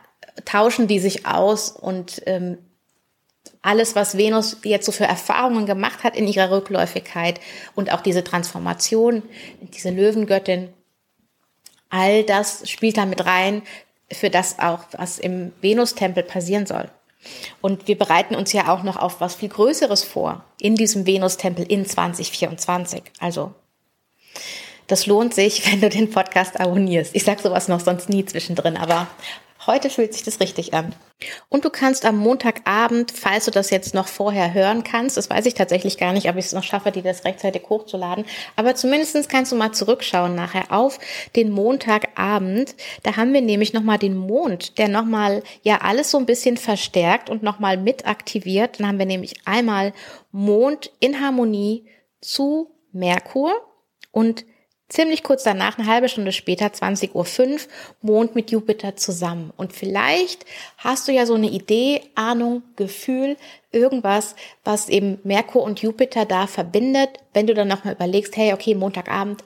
tauschen 0.45 0.87
die 0.87 0.99
sich 0.99 1.27
aus 1.27 1.71
und 1.71 2.23
ähm, 2.27 2.59
alles, 3.61 3.95
was 3.95 4.17
Venus 4.17 4.59
jetzt 4.65 4.87
so 4.87 4.93
für 4.93 5.05
Erfahrungen 5.05 5.67
gemacht 5.67 6.05
hat 6.05 6.17
in 6.17 6.27
ihrer 6.27 6.51
Rückläufigkeit 6.51 7.41
und 7.75 7.93
auch 7.93 8.01
diese 8.01 8.25
Transformation, 8.25 9.23
diese 9.61 9.91
Löwengöttin, 9.91 10.73
all 11.89 12.25
das 12.25 12.69
spielt 12.69 12.97
da 12.97 13.07
mit 13.07 13.25
rein, 13.25 13.63
für 14.13 14.31
das 14.31 14.59
auch, 14.59 14.81
was 14.93 15.19
im 15.19 15.53
Venustempel 15.61 16.23
passieren 16.23 16.67
soll. 16.67 16.89
Und 17.61 17.87
wir 17.87 17.97
bereiten 17.97 18.35
uns 18.35 18.53
ja 18.53 18.73
auch 18.73 18.83
noch 18.83 18.97
auf 18.97 19.21
was 19.21 19.37
viel 19.37 19.49
Größeres 19.49 20.05
vor 20.05 20.45
in 20.59 20.75
diesem 20.75 21.07
Venus-Tempel 21.07 21.65
in 21.65 21.87
2024. 21.87 23.03
Also 23.21 23.55
das 24.89 25.07
lohnt 25.07 25.35
sich, 25.35 25.67
wenn 25.71 25.81
du 25.81 25.89
den 25.89 26.11
Podcast 26.11 26.59
abonnierst. 26.59 27.15
Ich 27.15 27.25
sage 27.25 27.43
sowas 27.43 27.69
noch 27.69 27.81
sonst 27.81 28.09
nie 28.09 28.25
zwischendrin, 28.25 28.77
aber 28.77 29.07
Heute 29.65 29.91
fühlt 29.91 30.13
sich 30.13 30.25
das 30.25 30.41
richtig 30.41 30.75
an. 30.75 30.93
Und 31.49 31.65
du 31.65 31.71
kannst 31.71 32.05
am 32.05 32.17
Montagabend, 32.17 33.13
falls 33.13 33.45
du 33.45 33.53
das 33.53 33.71
jetzt 33.71 33.95
noch 33.95 34.09
vorher 34.09 34.53
hören 34.53 34.83
kannst, 34.83 35.17
das 35.17 35.31
weiß 35.31 35.47
ich 35.47 35.55
tatsächlich 35.55 35.99
gar 35.99 36.13
nicht, 36.13 36.29
ob 36.29 36.37
ich 36.37 36.47
es 36.47 36.53
noch 36.53 36.65
schaffe, 36.65 36.91
dir 36.91 37.05
das 37.05 37.25
rechtzeitig 37.25 37.63
hochzuladen, 37.69 38.25
aber 38.57 38.75
zumindestens 38.75 39.29
kannst 39.29 39.53
du 39.53 39.57
mal 39.57 39.71
zurückschauen 39.71 40.35
nachher 40.35 40.73
auf 40.73 40.99
den 41.37 41.51
Montagabend. 41.51 42.75
Da 43.05 43.17
haben 43.17 43.33
wir 43.33 43.41
nämlich 43.41 43.73
nochmal 43.73 43.99
den 43.99 44.17
Mond, 44.17 44.79
der 44.79 44.89
nochmal 44.89 45.45
ja 45.63 45.81
alles 45.83 46.11
so 46.11 46.19
ein 46.19 46.27
bisschen 46.27 46.57
verstärkt 46.57 47.31
und 47.31 47.45
nochmal 47.45 47.77
mit 47.77 48.05
aktiviert. 48.05 48.81
Dann 48.81 48.89
haben 48.89 48.99
wir 48.99 49.07
nämlich 49.07 49.37
einmal 49.45 49.93
Mond 50.33 50.91
in 50.99 51.21
Harmonie 51.21 51.87
zu 52.21 52.75
Merkur 52.91 53.53
und 54.11 54.45
Ziemlich 54.93 55.23
kurz 55.23 55.43
danach, 55.43 55.79
eine 55.79 55.89
halbe 55.89 56.11
Stunde 56.11 56.33
später, 56.33 56.67
20.05 56.67 57.15
Uhr, 57.15 57.59
Mond 58.03 58.35
mit 58.35 58.51
Jupiter 58.51 58.95
zusammen. 58.95 59.51
Und 59.57 59.73
vielleicht 59.73 60.45
hast 60.77 61.09
du 61.09 61.13
ja 61.13 61.25
so 61.25 61.33
eine 61.33 61.49
Idee, 61.49 62.03
Ahnung, 62.15 62.63
Gefühl, 62.77 63.39
irgendwas, 63.71 64.37
was 64.65 64.91
eben 64.91 65.19
Merkur 65.25 65.63
und 65.63 65.81
Jupiter 65.81 66.27
da 66.27 66.47
verbindet. 66.47 67.09
Wenn 67.33 67.47
du 67.47 67.55
dann 67.55 67.69
nochmal 67.69 67.95
überlegst, 67.95 68.37
hey, 68.37 68.53
okay, 68.53 68.75
Montagabend 68.75 69.43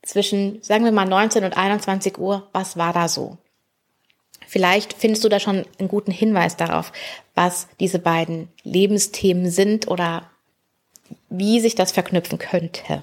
zwischen, 0.00 0.62
sagen 0.62 0.86
wir 0.86 0.92
mal, 0.92 1.04
19 1.04 1.44
und 1.44 1.54
21 1.54 2.16
Uhr, 2.16 2.48
was 2.54 2.78
war 2.78 2.94
da 2.94 3.08
so? 3.08 3.36
Vielleicht 4.46 4.94
findest 4.94 5.22
du 5.22 5.28
da 5.28 5.38
schon 5.38 5.66
einen 5.78 5.88
guten 5.88 6.12
Hinweis 6.12 6.56
darauf, 6.56 6.92
was 7.34 7.68
diese 7.78 7.98
beiden 7.98 8.48
Lebensthemen 8.62 9.50
sind 9.50 9.86
oder 9.86 10.30
wie 11.28 11.60
sich 11.60 11.74
das 11.74 11.92
verknüpfen 11.92 12.38
könnte. 12.38 13.02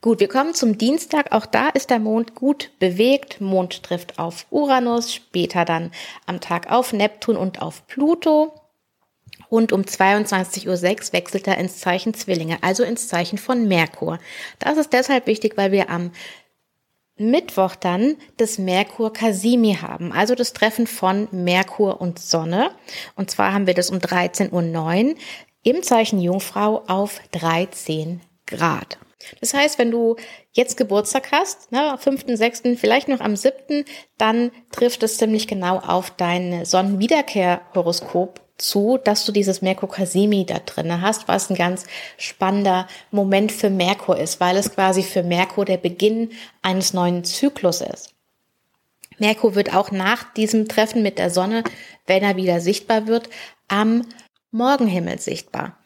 Gut, 0.00 0.20
wir 0.20 0.28
kommen 0.28 0.54
zum 0.54 0.78
Dienstag. 0.78 1.32
Auch 1.32 1.44
da 1.44 1.70
ist 1.70 1.90
der 1.90 1.98
Mond 1.98 2.36
gut 2.36 2.70
bewegt. 2.78 3.40
Mond 3.40 3.82
trifft 3.82 4.18
auf 4.18 4.46
Uranus, 4.50 5.12
später 5.12 5.64
dann 5.64 5.90
am 6.26 6.40
Tag 6.40 6.70
auf 6.70 6.92
Neptun 6.92 7.36
und 7.36 7.60
auf 7.60 7.84
Pluto. 7.88 8.54
Und 9.48 9.72
um 9.72 9.82
22.06 9.82 10.66
Uhr 10.68 11.12
wechselt 11.12 11.48
er 11.48 11.58
ins 11.58 11.78
Zeichen 11.78 12.14
Zwillinge, 12.14 12.58
also 12.62 12.84
ins 12.84 13.08
Zeichen 13.08 13.38
von 13.38 13.66
Merkur. 13.66 14.20
Das 14.60 14.76
ist 14.78 14.92
deshalb 14.92 15.26
wichtig, 15.26 15.56
weil 15.56 15.72
wir 15.72 15.90
am 15.90 16.12
Mittwoch 17.16 17.74
dann 17.74 18.16
das 18.36 18.58
Merkur 18.58 19.12
Kasimi 19.12 19.78
haben, 19.82 20.12
also 20.12 20.36
das 20.36 20.52
Treffen 20.52 20.86
von 20.86 21.26
Merkur 21.32 22.00
und 22.00 22.20
Sonne. 22.20 22.70
Und 23.16 23.30
zwar 23.32 23.52
haben 23.52 23.66
wir 23.66 23.74
das 23.74 23.90
um 23.90 23.98
13.09 23.98 24.52
Uhr 24.52 25.14
im 25.64 25.82
Zeichen 25.82 26.20
Jungfrau 26.20 26.84
auf 26.86 27.20
13 27.32 28.20
Grad. 28.46 28.98
Das 29.40 29.52
heißt, 29.54 29.78
wenn 29.78 29.90
du 29.90 30.16
jetzt 30.52 30.76
Geburtstag 30.76 31.32
hast, 31.32 31.72
ne, 31.72 31.92
am 31.92 31.98
5., 31.98 32.24
6., 32.26 32.62
vielleicht 32.76 33.08
noch 33.08 33.20
am 33.20 33.36
7., 33.36 33.84
dann 34.16 34.50
trifft 34.70 35.02
es 35.02 35.18
ziemlich 35.18 35.46
genau 35.46 35.78
auf 35.78 36.10
dein 36.10 36.64
Sonnenwiederkehrhoroskop 36.64 38.40
zu, 38.58 38.98
dass 39.02 39.24
du 39.24 39.32
dieses 39.32 39.62
Merkur 39.62 39.88
Kasimi 39.88 40.44
da 40.44 40.58
drinne 40.58 41.00
hast, 41.00 41.28
was 41.28 41.48
ein 41.48 41.56
ganz 41.56 41.84
spannender 42.16 42.88
Moment 43.10 43.52
für 43.52 43.70
Merkur 43.70 44.18
ist, 44.18 44.40
weil 44.40 44.56
es 44.56 44.72
quasi 44.72 45.02
für 45.02 45.22
Merkur 45.22 45.64
der 45.64 45.76
Beginn 45.76 46.30
eines 46.60 46.92
neuen 46.92 47.24
Zyklus 47.24 47.80
ist. 47.80 48.14
Merkur 49.18 49.54
wird 49.54 49.74
auch 49.74 49.90
nach 49.90 50.32
diesem 50.34 50.68
Treffen 50.68 51.02
mit 51.02 51.18
der 51.18 51.30
Sonne, 51.30 51.64
wenn 52.06 52.22
er 52.22 52.36
wieder 52.36 52.60
sichtbar 52.60 53.06
wird, 53.06 53.28
am 53.68 54.06
Morgenhimmel 54.50 55.18
sichtbar. 55.18 55.78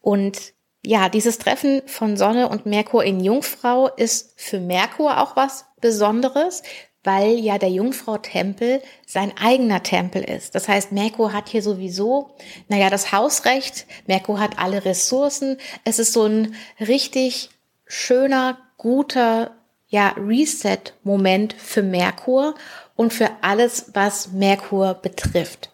Und 0.00 0.54
ja, 0.82 1.08
dieses 1.08 1.38
Treffen 1.38 1.82
von 1.86 2.16
Sonne 2.16 2.48
und 2.48 2.66
Merkur 2.66 3.04
in 3.04 3.20
Jungfrau 3.20 3.88
ist 3.88 4.32
für 4.36 4.60
Merkur 4.60 5.20
auch 5.20 5.36
was 5.36 5.66
Besonderes, 5.80 6.62
weil 7.04 7.38
ja 7.38 7.58
der 7.58 7.70
Jungfrau-Tempel 7.70 8.82
sein 9.06 9.32
eigener 9.38 9.82
Tempel 9.82 10.22
ist. 10.22 10.54
Das 10.54 10.68
heißt, 10.68 10.92
Merkur 10.92 11.32
hat 11.32 11.48
hier 11.48 11.62
sowieso, 11.62 12.30
naja, 12.68 12.90
das 12.90 13.12
Hausrecht, 13.12 13.86
Merkur 14.06 14.38
hat 14.38 14.58
alle 14.58 14.84
Ressourcen. 14.84 15.58
Es 15.84 15.98
ist 15.98 16.12
so 16.12 16.24
ein 16.24 16.54
richtig 16.78 17.50
schöner, 17.86 18.58
guter, 18.76 19.56
ja, 19.88 20.14
Reset-Moment 20.16 21.52
für 21.54 21.82
Merkur 21.82 22.54
und 22.96 23.12
für 23.12 23.30
alles, 23.42 23.90
was 23.94 24.32
Merkur 24.32 24.94
betrifft. 24.94 25.72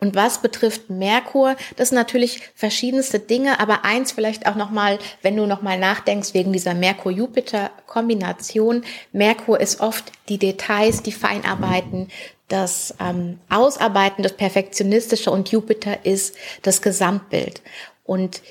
Und 0.00 0.14
was 0.14 0.42
betrifft 0.42 0.90
Merkur, 0.90 1.56
das 1.76 1.90
sind 1.90 1.96
natürlich 1.96 2.42
verschiedenste 2.54 3.18
Dinge, 3.18 3.60
aber 3.60 3.84
eins 3.84 4.12
vielleicht 4.12 4.46
auch 4.46 4.54
nochmal, 4.54 4.98
wenn 5.22 5.36
du 5.36 5.46
nochmal 5.46 5.78
nachdenkst 5.78 6.34
wegen 6.34 6.52
dieser 6.52 6.74
Merkur-Jupiter-Kombination. 6.74 8.84
Merkur 9.12 9.60
ist 9.60 9.80
oft 9.80 10.12
die 10.28 10.38
Details, 10.38 11.02
die 11.02 11.12
Feinarbeiten, 11.12 12.08
das 12.48 12.94
ähm, 13.00 13.38
Ausarbeiten, 13.48 14.22
das 14.22 14.36
Perfektionistische 14.36 15.30
und 15.30 15.50
Jupiter 15.50 16.04
ist 16.04 16.36
das 16.62 16.82
Gesamtbild. 16.82 17.62
Und 18.04 18.42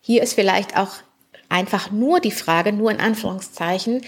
hier 0.00 0.22
ist 0.22 0.34
vielleicht 0.34 0.76
auch 0.76 0.90
einfach 1.48 1.90
nur 1.90 2.20
die 2.20 2.30
Frage, 2.30 2.72
nur 2.72 2.90
in 2.90 3.00
Anführungszeichen, 3.00 4.02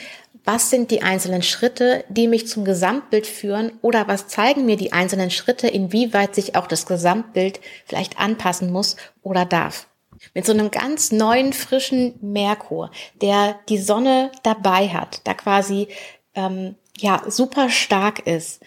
was 0.47 0.71
sind 0.71 0.93
die 0.93 1.03
einzelnen 1.03 1.43
Schritte, 1.43 2.05
die 2.09 2.29
mich 2.29 2.47
zum 2.47 2.65
Gesamtbild 2.65 3.27
führen 3.27 3.73
oder 3.83 4.07
was 4.07 4.29
zeigen 4.29 4.65
mir 4.65 4.77
die 4.77 4.93
einzelnen 4.93 5.31
Schritte, 5.31 5.67
inwieweit 5.67 6.37
sich 6.37 6.55
auch 6.55 6.69
das 6.69 6.87
Gesamtbild 6.87 7.61
vielleicht 7.85 8.19
anpassen 8.19 8.73
muss 8.73 8.97
oder 9.23 9.45
darf. 9.45 9.89
Mit 10.35 10.47
so 10.47 10.53
einem 10.53 10.71
ganz 10.71 11.11
neuen, 11.11 11.53
frischen 11.53 12.15
Merkur, 12.21 12.91
der 13.21 13.59
die 13.69 13.79
Sonne 13.79 14.31
dabei 14.45 14.89
hat, 14.89 15.21
da 15.25 15.35
quasi 15.35 15.89
ähm, 16.35 16.77
ja 16.97 17.23
super 17.27 17.69
stark 17.69 18.21
ist, 18.27 18.63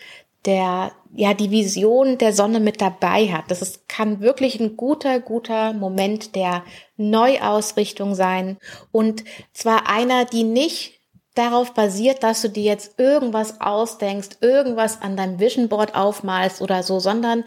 der 0.45 0.91
ja 1.15 1.33
die 1.33 1.49
Vision 1.49 2.17
der 2.17 2.33
Sonne 2.33 2.59
mit 2.59 2.81
dabei 2.81 3.27
hat. 3.29 3.45
Das 3.49 3.61
ist, 3.61 3.87
kann 3.87 4.19
wirklich 4.19 4.59
ein 4.59 4.77
guter, 4.77 5.19
guter 5.21 5.73
Moment 5.73 6.35
der 6.35 6.63
Neuausrichtung 6.97 8.15
sein 8.15 8.57
und 8.91 9.23
zwar 9.53 9.89
einer, 9.89 10.25
die 10.25 10.43
nicht 10.43 10.98
darauf 11.39 11.73
basiert, 11.73 12.21
dass 12.21 12.41
du 12.41 12.49
dir 12.49 12.63
jetzt 12.63 12.99
irgendwas 12.99 13.61
ausdenkst, 13.61 14.37
irgendwas 14.41 15.01
an 15.01 15.17
deinem 15.17 15.39
Vision 15.39 15.69
Board 15.69 15.95
aufmalst 15.95 16.61
oder 16.61 16.83
so, 16.83 16.99
sondern 16.99 17.45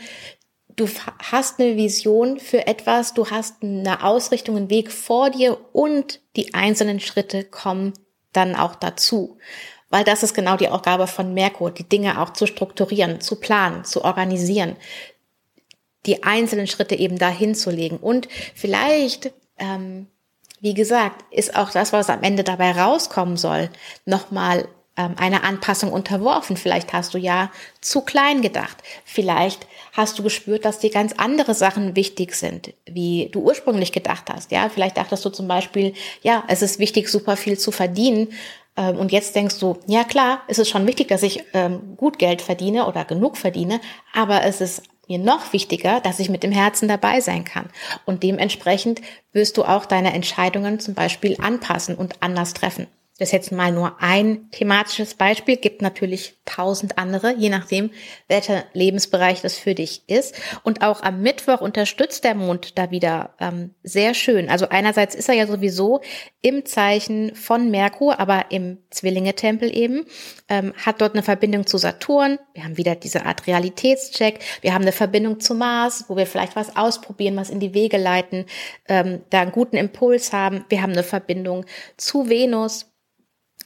du 0.76 0.88
hast 1.18 1.60
eine 1.60 1.76
Vision 1.76 2.40
für 2.40 2.66
etwas, 2.66 3.14
du 3.14 3.30
hast 3.30 3.62
eine 3.62 4.02
Ausrichtung, 4.02 4.56
einen 4.56 4.70
Weg 4.70 4.90
vor 4.90 5.30
dir 5.30 5.58
und 5.72 6.20
die 6.36 6.54
einzelnen 6.54 7.00
Schritte 7.00 7.44
kommen 7.44 7.92
dann 8.32 8.56
auch 8.56 8.74
dazu. 8.74 9.38
Weil 9.90 10.04
das 10.04 10.22
ist 10.22 10.32
genau 10.32 10.56
die 10.56 10.68
Aufgabe 10.68 11.06
von 11.06 11.34
Merkur, 11.34 11.70
die 11.70 11.86
Dinge 11.86 12.20
auch 12.20 12.32
zu 12.32 12.46
strukturieren, 12.46 13.20
zu 13.20 13.36
planen, 13.36 13.84
zu 13.84 14.02
organisieren, 14.04 14.76
die 16.06 16.22
einzelnen 16.22 16.66
Schritte 16.66 16.94
eben 16.94 17.18
dahin 17.18 17.54
zu 17.54 17.70
legen 17.70 17.98
und 17.98 18.26
vielleicht 18.54 19.32
ähm, 19.58 20.06
wie 20.62 20.74
gesagt, 20.74 21.24
ist 21.32 21.56
auch 21.56 21.70
das, 21.70 21.92
was 21.92 22.08
am 22.08 22.22
Ende 22.22 22.44
dabei 22.44 22.70
rauskommen 22.70 23.36
soll, 23.36 23.68
nochmal 24.06 24.68
ähm, 24.96 25.14
einer 25.16 25.42
Anpassung 25.42 25.92
unterworfen. 25.92 26.56
Vielleicht 26.56 26.92
hast 26.92 27.14
du 27.14 27.18
ja 27.18 27.50
zu 27.80 28.02
klein 28.02 28.42
gedacht. 28.42 28.76
Vielleicht 29.04 29.66
hast 29.92 30.18
du 30.18 30.22
gespürt, 30.22 30.64
dass 30.64 30.78
dir 30.78 30.90
ganz 30.90 31.14
andere 31.16 31.54
Sachen 31.54 31.96
wichtig 31.96 32.36
sind, 32.36 32.74
wie 32.86 33.28
du 33.32 33.40
ursprünglich 33.40 33.90
gedacht 33.90 34.30
hast. 34.32 34.52
Ja, 34.52 34.68
vielleicht 34.68 34.96
dachtest 34.96 35.24
du 35.24 35.30
zum 35.30 35.48
Beispiel, 35.48 35.94
ja, 36.22 36.44
es 36.46 36.62
ist 36.62 36.78
wichtig, 36.78 37.08
super 37.08 37.36
viel 37.36 37.58
zu 37.58 37.72
verdienen. 37.72 38.28
Ähm, 38.76 38.98
und 38.98 39.10
jetzt 39.10 39.34
denkst 39.34 39.58
du, 39.58 39.80
ja 39.88 40.04
klar, 40.04 40.42
es 40.46 40.58
ist 40.58 40.68
schon 40.68 40.86
wichtig, 40.86 41.08
dass 41.08 41.24
ich 41.24 41.42
ähm, 41.54 41.96
gut 41.96 42.20
Geld 42.20 42.40
verdiene 42.40 42.86
oder 42.86 43.04
genug 43.04 43.36
verdiene, 43.36 43.80
aber 44.14 44.44
es 44.44 44.60
ist 44.60 44.82
mir 45.12 45.18
noch 45.18 45.52
wichtiger, 45.52 46.00
dass 46.00 46.18
ich 46.18 46.30
mit 46.30 46.42
dem 46.42 46.52
Herzen 46.52 46.88
dabei 46.88 47.20
sein 47.20 47.44
kann. 47.44 47.68
Und 48.06 48.22
dementsprechend 48.22 49.02
wirst 49.32 49.56
du 49.56 49.64
auch 49.64 49.84
deine 49.84 50.14
Entscheidungen 50.14 50.80
zum 50.80 50.94
Beispiel 50.94 51.36
anpassen 51.40 51.96
und 51.96 52.22
anders 52.22 52.54
treffen. 52.54 52.86
Das 53.18 53.28
ist 53.28 53.32
jetzt 53.32 53.52
mal 53.52 53.70
nur 53.70 54.00
ein 54.00 54.50
thematisches 54.52 55.14
Beispiel, 55.14 55.58
gibt 55.58 55.82
natürlich 55.82 56.38
tausend 56.46 56.96
andere, 56.96 57.34
je 57.36 57.50
nachdem, 57.50 57.90
welcher 58.26 58.64
Lebensbereich 58.72 59.42
das 59.42 59.58
für 59.58 59.74
dich 59.74 60.08
ist. 60.08 60.34
Und 60.62 60.82
auch 60.82 61.02
am 61.02 61.20
Mittwoch 61.20 61.60
unterstützt 61.60 62.24
der 62.24 62.34
Mond 62.34 62.78
da 62.78 62.90
wieder 62.90 63.34
ähm, 63.38 63.74
sehr 63.82 64.14
schön. 64.14 64.48
Also 64.48 64.70
einerseits 64.70 65.14
ist 65.14 65.28
er 65.28 65.34
ja 65.34 65.46
sowieso 65.46 66.00
im 66.40 66.64
Zeichen 66.64 67.34
von 67.34 67.70
Merkur, 67.70 68.18
aber 68.18 68.46
im 68.48 68.78
Zwillinge-Tempel 68.88 69.76
eben, 69.76 70.06
ähm, 70.48 70.72
hat 70.84 71.02
dort 71.02 71.12
eine 71.12 71.22
Verbindung 71.22 71.66
zu 71.66 71.76
Saturn. 71.76 72.38
Wir 72.54 72.64
haben 72.64 72.78
wieder 72.78 72.94
diese 72.94 73.26
Art 73.26 73.46
Realitätscheck. 73.46 74.40
Wir 74.62 74.72
haben 74.72 74.82
eine 74.82 74.92
Verbindung 74.92 75.38
zu 75.38 75.54
Mars, 75.54 76.06
wo 76.08 76.16
wir 76.16 76.26
vielleicht 76.26 76.56
was 76.56 76.76
ausprobieren, 76.76 77.36
was 77.36 77.50
in 77.50 77.60
die 77.60 77.74
Wege 77.74 77.98
leiten, 77.98 78.46
ähm, 78.88 79.20
da 79.28 79.42
einen 79.42 79.52
guten 79.52 79.76
Impuls 79.76 80.32
haben. 80.32 80.64
Wir 80.70 80.80
haben 80.80 80.92
eine 80.92 81.02
Verbindung 81.02 81.66
zu 81.98 82.30
Venus 82.30 82.88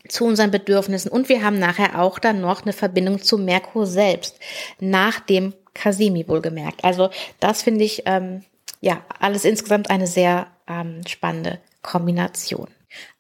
zu 0.09 0.25
unseren 0.25 0.51
Bedürfnissen 0.51 1.11
und 1.11 1.29
wir 1.29 1.43
haben 1.43 1.59
nachher 1.59 2.01
auch 2.01 2.19
dann 2.19 2.41
noch 2.41 2.63
eine 2.63 2.73
Verbindung 2.73 3.23
zu 3.23 3.39
Merkur 3.39 3.87
selbst, 3.87 4.39
nach 4.81 5.21
dem 5.21 5.55
Kasimi 5.75 6.27
wohlgemerkt. 6.29 6.85
Also 6.85 7.11
das 7.41 7.63
finde 7.63 7.85
ich 7.85 8.03
ähm, 8.07 8.43
ja 8.81 9.03
alles 9.21 9.45
insgesamt 9.45 9.91
eine 9.91 10.07
sehr 10.07 10.47
ähm, 10.69 11.03
spannende 11.07 11.59
Kombination. 11.83 12.69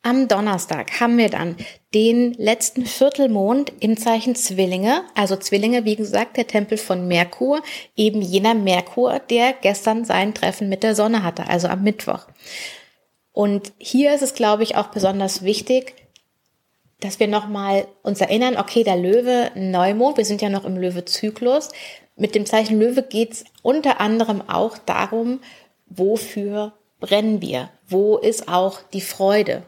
Am 0.02 0.28
Donnerstag 0.28 1.00
haben 1.00 1.19
wir 1.19 1.28
dann 1.28 1.57
den 1.93 2.33
letzten 2.35 2.87
Viertelmond 2.87 3.73
im 3.81 3.97
Zeichen 3.97 4.35
Zwillinge. 4.35 5.02
Also 5.14 5.37
Zwillinge, 5.37 5.85
wie 5.85 5.97
gesagt, 5.97 6.37
der 6.37 6.47
Tempel 6.47 6.78
von 6.78 7.09
Merkur, 7.09 7.62
eben 7.97 8.23
jener 8.23 8.55
Merkur, 8.55 9.19
der 9.19 9.52
gestern 9.52 10.05
sein 10.05 10.33
Treffen 10.33 10.69
mit 10.69 10.83
der 10.83 10.95
Sonne 10.95 11.23
hatte, 11.23 11.49
also 11.49 11.69
am 11.69 11.83
Mittwoch. 11.83 12.26
Und 13.33 13.73
hier 13.78 14.14
ist 14.14 14.23
es, 14.23 14.35
glaube 14.35 14.62
ich, 14.62 14.76
auch 14.76 14.87
besonders 14.88 15.43
wichtig, 15.43 15.95
dass 17.00 17.20
wir 17.20 17.28
nochmal 17.28 17.86
uns 18.02 18.20
erinnern, 18.20 18.56
okay, 18.56 18.82
der 18.82 18.96
Löwe, 18.96 19.50
Neumond, 19.54 20.16
wir 20.16 20.24
sind 20.24 20.40
ja 20.42 20.48
noch 20.48 20.64
im 20.64 20.76
Löwe-Zyklus. 20.76 21.70
Mit 22.16 22.34
dem 22.34 22.46
Zeichen 22.46 22.78
Löwe 22.78 23.02
geht's 23.02 23.44
unter 23.62 24.00
anderem 24.00 24.42
auch 24.48 24.78
darum, 24.78 25.40
wofür 25.86 26.72
brennen 27.00 27.42
wir? 27.42 27.68
Wo 27.86 28.16
ist 28.16 28.48
auch 28.48 28.80
die 28.92 29.02
Freude? 29.02 29.62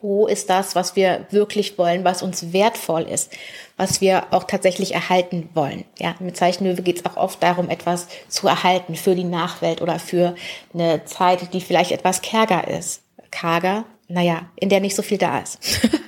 Wo 0.00 0.28
ist 0.28 0.48
das, 0.48 0.76
was 0.76 0.94
wir 0.94 1.26
wirklich 1.30 1.76
wollen, 1.76 2.04
was 2.04 2.22
uns 2.22 2.52
wertvoll 2.52 3.02
ist, 3.02 3.32
was 3.76 4.00
wir 4.00 4.26
auch 4.30 4.44
tatsächlich 4.44 4.94
erhalten 4.94 5.48
wollen? 5.54 5.84
Ja, 5.98 6.14
mit 6.20 6.36
Zeichen 6.36 6.66
Löwe 6.66 6.82
geht 6.82 6.98
es 6.98 7.06
auch 7.06 7.16
oft 7.16 7.42
darum, 7.42 7.68
etwas 7.68 8.06
zu 8.28 8.46
erhalten 8.46 8.94
für 8.94 9.16
die 9.16 9.24
Nachwelt 9.24 9.82
oder 9.82 9.98
für 9.98 10.36
eine 10.72 11.04
Zeit, 11.04 11.52
die 11.52 11.60
vielleicht 11.60 11.90
etwas 11.90 12.22
kärger 12.22 12.68
ist. 12.68 13.02
Karger, 13.32 13.86
naja, 14.06 14.48
in 14.54 14.68
der 14.68 14.80
nicht 14.80 14.94
so 14.94 15.02
viel 15.02 15.18
da 15.18 15.40
ist. 15.40 15.58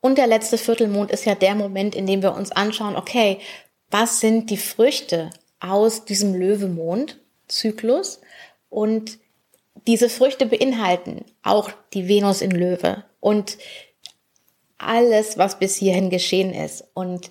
Und 0.00 0.18
der 0.18 0.26
letzte 0.26 0.58
Viertelmond 0.58 1.10
ist 1.10 1.26
ja 1.26 1.34
der 1.34 1.54
Moment, 1.54 1.94
in 1.94 2.06
dem 2.06 2.22
wir 2.22 2.34
uns 2.34 2.52
anschauen, 2.52 2.96
okay, 2.96 3.38
was 3.90 4.20
sind 4.20 4.50
die 4.50 4.56
Früchte 4.56 5.30
aus 5.60 6.04
diesem 6.04 6.34
Löwemond-Zyklus? 6.34 8.20
Und 8.68 9.18
diese 9.86 10.08
Früchte 10.08 10.46
beinhalten 10.46 11.24
auch 11.42 11.70
die 11.92 12.08
Venus 12.08 12.40
in 12.40 12.50
Löwe 12.50 13.04
und 13.20 13.58
alles, 14.78 15.36
was 15.36 15.58
bis 15.58 15.76
hierhin 15.76 16.10
geschehen 16.10 16.54
ist. 16.54 16.84
Und 16.94 17.30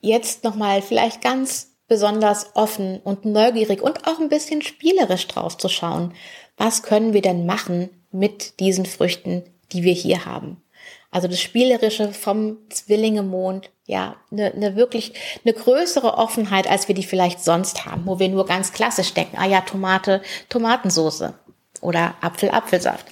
jetzt 0.00 0.44
nochmal 0.44 0.82
vielleicht 0.82 1.22
ganz 1.22 1.70
besonders 1.86 2.54
offen 2.54 3.00
und 3.00 3.24
neugierig 3.24 3.82
und 3.82 4.06
auch 4.06 4.20
ein 4.20 4.28
bisschen 4.28 4.62
spielerisch 4.62 5.26
drauf 5.26 5.56
zu 5.56 5.68
schauen. 5.68 6.14
Was 6.56 6.82
können 6.82 7.14
wir 7.14 7.22
denn 7.22 7.46
machen 7.46 7.90
mit 8.12 8.60
diesen 8.60 8.86
Früchten, 8.86 9.42
die 9.72 9.82
wir 9.82 9.92
hier 9.92 10.24
haben? 10.24 10.62
Also 11.10 11.26
das 11.26 11.40
Spielerische 11.40 12.12
vom 12.12 12.58
Zwillinge-Mond, 12.68 13.70
ja, 13.86 14.16
eine 14.30 14.56
ne 14.56 14.76
wirklich 14.76 15.12
eine 15.44 15.52
größere 15.54 16.16
Offenheit, 16.16 16.68
als 16.68 16.86
wir 16.86 16.94
die 16.94 17.02
vielleicht 17.02 17.42
sonst 17.42 17.84
haben, 17.84 18.06
wo 18.06 18.20
wir 18.20 18.28
nur 18.28 18.46
ganz 18.46 18.72
klassisch 18.72 19.12
denken, 19.12 19.36
ah 19.38 19.46
ja, 19.46 19.60
Tomate, 19.62 20.22
Tomatensoße 20.48 21.34
oder 21.80 22.14
Apfel, 22.20 22.50
Apfelsaft. 22.50 23.06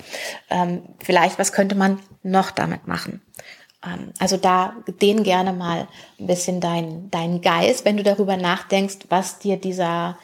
Ähm, 0.49 0.83
vielleicht, 1.01 1.39
was 1.41 1.53
könnte 1.53 1.75
man 1.75 1.99
noch 2.23 2.53
damit 2.53 2.87
machen? 2.87 3.21
Ähm, 3.85 4.13
also 4.21 4.37
da 4.37 4.77
den 5.01 5.25
gerne 5.25 5.53
mal 5.53 5.89
ein 6.21 6.27
bisschen 6.27 6.61
dein, 6.61 7.11
dein 7.11 7.41
Geist, 7.41 7.85
wenn 7.85 7.97
du 7.97 8.05
darüber 8.05 8.37
nachdenkst, 8.37 8.99
was 9.09 9.41
dir 9.41 9.57
dieser, 9.57 10.19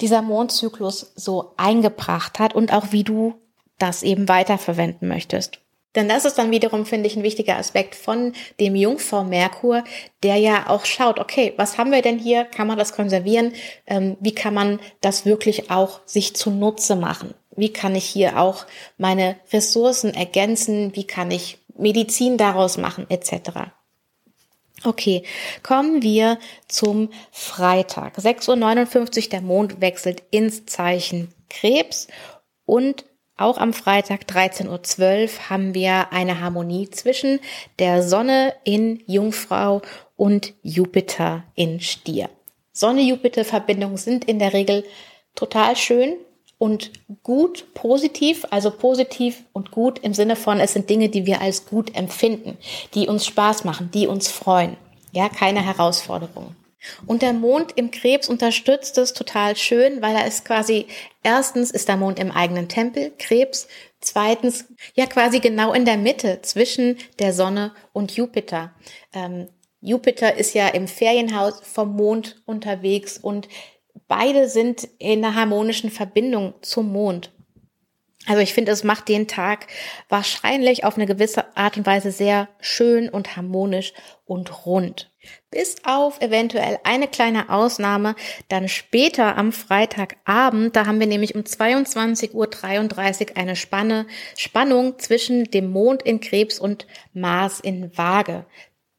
dieser 0.00 0.22
Mondzyklus 0.22 1.12
so 1.16 1.52
eingebracht 1.58 2.38
hat 2.38 2.54
und 2.54 2.72
auch 2.72 2.92
wie 2.92 3.04
du 3.04 3.34
das 3.78 4.02
eben 4.02 4.28
weiterverwenden 4.28 5.08
möchtest. 5.08 5.58
Denn 5.94 6.08
das 6.08 6.24
ist 6.24 6.38
dann 6.38 6.50
wiederum, 6.50 6.86
finde 6.86 7.06
ich, 7.06 7.16
ein 7.16 7.22
wichtiger 7.22 7.56
Aspekt 7.56 7.94
von 7.94 8.32
dem 8.60 8.74
Jungfrau 8.74 9.24
Merkur, 9.24 9.84
der 10.22 10.36
ja 10.36 10.68
auch 10.68 10.86
schaut, 10.86 11.18
okay, 11.18 11.52
was 11.56 11.76
haben 11.76 11.92
wir 11.92 12.02
denn 12.02 12.18
hier? 12.18 12.44
Kann 12.44 12.66
man 12.66 12.78
das 12.78 12.94
konservieren? 12.94 13.52
Ähm, 13.86 14.16
wie 14.20 14.34
kann 14.34 14.54
man 14.54 14.80
das 15.00 15.26
wirklich 15.26 15.70
auch 15.70 16.00
sich 16.06 16.34
zunutze 16.34 16.96
machen? 16.96 17.34
Wie 17.54 17.72
kann 17.72 17.94
ich 17.94 18.04
hier 18.04 18.40
auch 18.40 18.66
meine 18.96 19.36
Ressourcen 19.52 20.14
ergänzen? 20.14 20.96
Wie 20.96 21.04
kann 21.04 21.30
ich 21.30 21.58
Medizin 21.76 22.38
daraus 22.38 22.78
machen, 22.78 23.06
etc. 23.10 23.72
Okay, 24.84 25.22
kommen 25.62 26.02
wir 26.02 26.38
zum 26.68 27.10
Freitag. 27.30 28.18
6.59 28.18 29.24
Uhr, 29.24 29.30
der 29.30 29.40
Mond 29.40 29.80
wechselt 29.80 30.22
ins 30.30 30.66
Zeichen 30.66 31.32
Krebs 31.48 32.08
und 32.64 33.04
auch 33.36 33.58
am 33.58 33.72
Freitag 33.72 34.22
13.12 34.24 35.22
Uhr 35.22 35.50
haben 35.50 35.74
wir 35.74 36.12
eine 36.12 36.40
Harmonie 36.40 36.90
zwischen 36.90 37.40
der 37.78 38.02
Sonne 38.02 38.54
in 38.64 39.02
Jungfrau 39.06 39.82
und 40.16 40.54
Jupiter 40.62 41.44
in 41.54 41.80
Stier. 41.80 42.28
Sonne-Jupiter-Verbindungen 42.72 43.96
sind 43.96 44.24
in 44.24 44.38
der 44.38 44.52
Regel 44.52 44.84
total 45.34 45.76
schön 45.76 46.16
und 46.58 46.90
gut, 47.22 47.66
positiv, 47.74 48.46
also 48.50 48.70
positiv 48.70 49.42
und 49.52 49.72
gut 49.72 49.98
im 49.98 50.14
Sinne 50.14 50.36
von, 50.36 50.60
es 50.60 50.74
sind 50.74 50.88
Dinge, 50.88 51.08
die 51.08 51.26
wir 51.26 51.40
als 51.40 51.66
gut 51.66 51.94
empfinden, 51.96 52.56
die 52.94 53.08
uns 53.08 53.26
Spaß 53.26 53.64
machen, 53.64 53.90
die 53.92 54.06
uns 54.06 54.28
freuen. 54.28 54.76
Ja, 55.10 55.28
keine 55.28 55.64
Herausforderung. 55.64 56.54
Und 57.06 57.22
der 57.22 57.32
Mond 57.32 57.72
im 57.76 57.90
Krebs 57.90 58.28
unterstützt 58.28 58.98
es 58.98 59.12
total 59.12 59.56
schön, 59.56 60.02
weil 60.02 60.16
er 60.16 60.26
ist 60.26 60.44
quasi, 60.44 60.86
erstens 61.22 61.70
ist 61.70 61.88
der 61.88 61.96
Mond 61.96 62.18
im 62.18 62.32
eigenen 62.32 62.68
Tempel, 62.68 63.12
Krebs, 63.18 63.68
zweitens 64.00 64.66
ja 64.94 65.06
quasi 65.06 65.40
genau 65.40 65.72
in 65.72 65.84
der 65.84 65.96
Mitte 65.96 66.40
zwischen 66.42 66.98
der 67.18 67.32
Sonne 67.32 67.72
und 67.92 68.16
Jupiter. 68.16 68.74
Ähm, 69.12 69.48
Jupiter 69.80 70.36
ist 70.36 70.54
ja 70.54 70.68
im 70.68 70.86
Ferienhaus 70.86 71.60
vom 71.62 71.94
Mond 71.96 72.42
unterwegs 72.46 73.18
und 73.18 73.48
beide 74.08 74.48
sind 74.48 74.88
in 74.98 75.24
einer 75.24 75.34
harmonischen 75.34 75.90
Verbindung 75.90 76.54
zum 76.62 76.92
Mond. 76.92 77.32
Also 78.26 78.40
ich 78.40 78.54
finde, 78.54 78.70
es 78.70 78.84
macht 78.84 79.08
den 79.08 79.26
Tag 79.26 79.66
wahrscheinlich 80.08 80.84
auf 80.84 80.96
eine 80.96 81.06
gewisse 81.06 81.56
Art 81.56 81.76
und 81.76 81.86
Weise 81.86 82.12
sehr 82.12 82.48
schön 82.60 83.08
und 83.08 83.36
harmonisch 83.36 83.92
und 84.24 84.64
rund. 84.64 85.11
Bis 85.52 85.76
auf 85.84 86.18
eventuell 86.22 86.78
eine 86.82 87.06
kleine 87.06 87.50
Ausnahme, 87.50 88.16
dann 88.48 88.68
später 88.68 89.36
am 89.36 89.52
Freitagabend, 89.52 90.74
da 90.74 90.86
haben 90.86 90.98
wir 90.98 91.06
nämlich 91.06 91.34
um 91.34 91.42
22.33 91.42 92.32
Uhr 92.32 93.36
eine 93.36 93.54
Spanne, 93.54 94.06
Spannung 94.34 94.98
zwischen 94.98 95.44
dem 95.44 95.70
Mond 95.70 96.02
in 96.04 96.20
Krebs 96.20 96.58
und 96.58 96.86
Mars 97.12 97.60
in 97.60 97.96
Waage. 97.98 98.46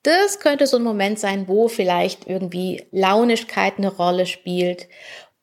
Das 0.04 0.40
könnte 0.40 0.68
so 0.68 0.78
ein 0.78 0.84
Moment 0.84 1.18
sein, 1.18 1.48
wo 1.48 1.70
vielleicht 1.70 2.28
irgendwie 2.28 2.86
Launigkeit 2.92 3.80
eine 3.80 3.92
Rolle 3.92 4.28
spielt 4.28 4.88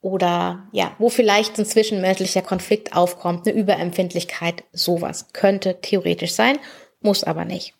oder 0.00 0.68
ja, 0.70 0.94
wo 0.98 1.08
vielleicht 1.08 1.58
ein 1.58 1.66
zwischenmenschlicher 1.66 2.42
Konflikt 2.42 2.94
aufkommt, 2.94 3.48
eine 3.48 3.58
Überempfindlichkeit, 3.58 4.62
sowas 4.72 5.32
könnte 5.32 5.80
theoretisch 5.80 6.34
sein, 6.34 6.60
muss 7.00 7.24
aber 7.24 7.44
nicht. 7.44 7.74